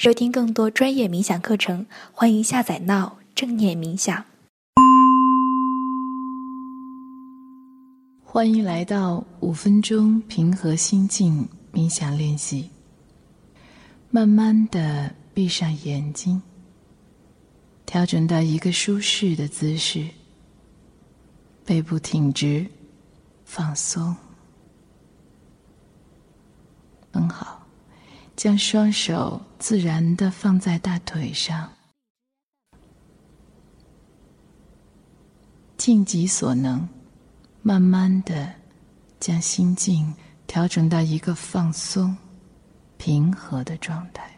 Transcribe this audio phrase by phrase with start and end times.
[0.00, 4.24] 收听更多专业冥想课程，欢迎下载 Now 正念冥想。
[8.24, 12.70] 欢迎来到五分钟平和心境冥想练习。
[14.08, 16.40] 慢慢的闭上眼睛，
[17.84, 20.08] 调整到一个舒适的姿势，
[21.66, 22.66] 背部挺直，
[23.44, 24.16] 放松。
[27.12, 27.59] 很好，
[28.40, 31.70] 将双手自然的放在大腿上，
[35.76, 36.88] 尽己所能，
[37.60, 38.50] 慢慢的
[39.18, 40.14] 将心境
[40.46, 42.16] 调整到一个放松、
[42.96, 44.34] 平和的状态。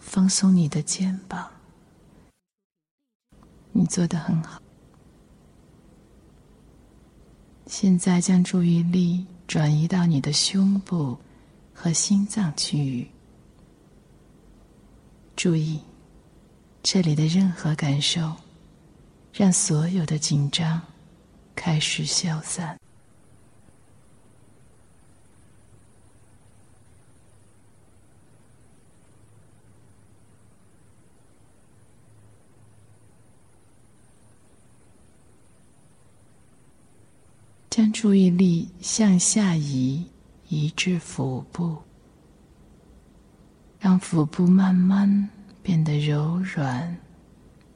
[0.00, 1.48] 放松你的肩膀，
[3.70, 4.60] 你做的很好。
[7.66, 9.24] 现在将注意力。
[9.46, 11.16] 转移到你的胸部
[11.80, 13.06] 和心脏区域，
[15.36, 15.80] 注意
[16.82, 18.34] 这里的任何感受，
[19.32, 20.82] 让所有的紧张
[21.54, 22.76] 开始消散。
[37.70, 40.04] 将注意力向下移，
[40.48, 41.76] 移至腹部，
[43.78, 45.28] 让腹部慢慢
[45.62, 46.96] 变得柔软，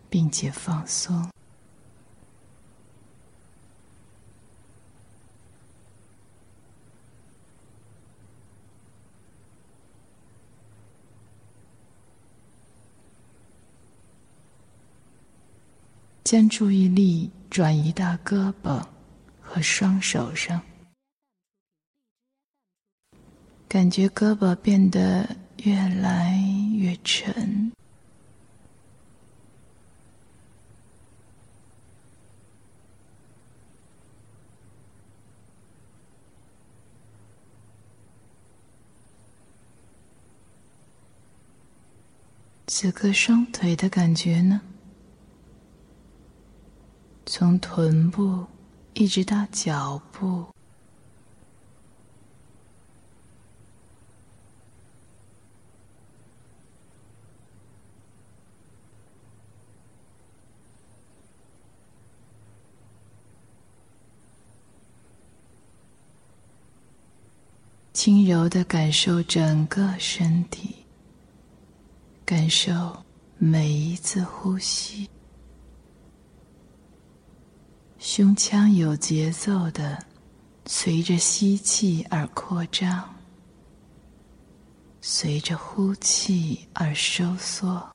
[0.09, 1.29] 并且放松。
[16.25, 18.83] 将注意力转移到胳膊。
[19.55, 20.59] 和双手上，
[23.73, 25.27] 感觉胳膊变得
[25.63, 26.39] 越来
[26.75, 27.73] 越沉，
[42.67, 44.61] 此刻双腿的感觉呢？
[47.25, 48.45] 从臀部。
[48.95, 50.45] 一直到脚部，
[67.93, 70.75] 轻柔的感受整个身体，
[72.25, 73.05] 感受
[73.37, 75.07] 每一次呼吸。
[77.99, 80.03] 胸腔有节奏的，
[80.65, 83.15] 随着吸气而扩张，
[85.03, 87.87] 随着呼气而收缩。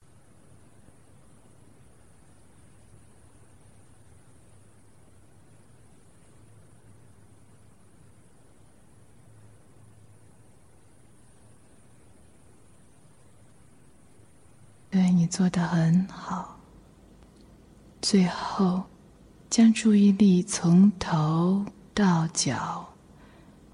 [15.28, 16.60] 做的很好，
[18.02, 18.84] 最后。
[19.50, 22.86] 将注意力从头到脚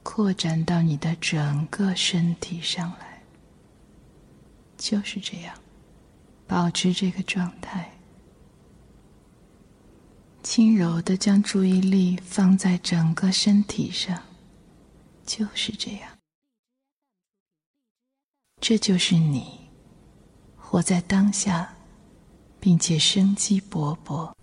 [0.03, 3.23] 扩展到你的整个身体上来，
[4.77, 5.55] 就是这样，
[6.45, 7.91] 保持这个状态，
[10.43, 14.21] 轻柔的将注意力放在整个身体上，
[15.25, 16.19] 就是这样，
[18.61, 19.62] 这就是你。
[20.73, 21.71] 活在当下，
[22.59, 24.33] 并且生机勃勃。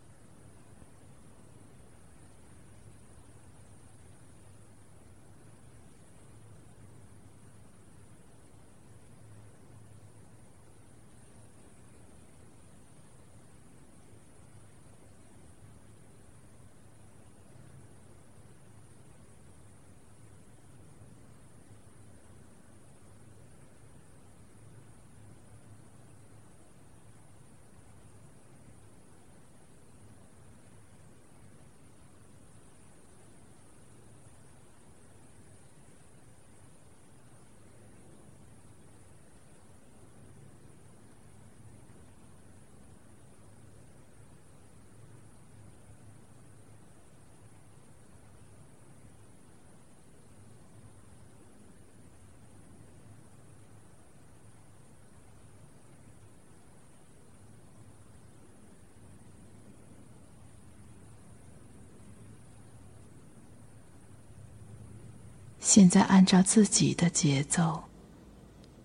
[65.73, 67.81] 现在按照自己的节奏，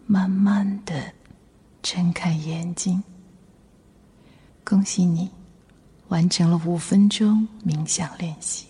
[0.05, 1.11] 慢慢的
[1.81, 3.03] 睁开眼睛。
[4.63, 5.31] 恭喜你，
[6.09, 8.67] 完成了五分钟冥想练习。